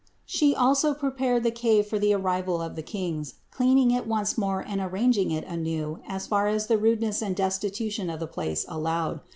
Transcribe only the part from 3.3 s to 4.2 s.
cleaning it